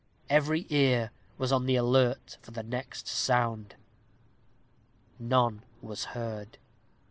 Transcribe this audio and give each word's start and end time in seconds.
Every 0.31 0.65
ear 0.71 1.11
was 1.37 1.51
on 1.51 1.67
the 1.67 1.75
alert 1.75 2.39
for 2.41 2.49
the 2.49 2.63
next 2.63 3.07
sound; 3.07 3.75
none 5.19 5.63
was 5.79 6.05
heard. 6.17 6.57